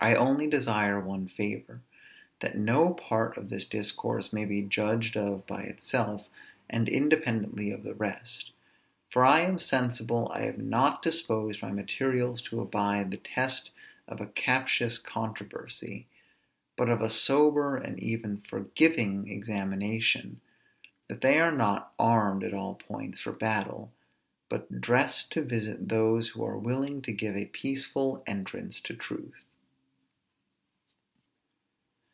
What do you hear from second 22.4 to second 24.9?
at all points for battle, but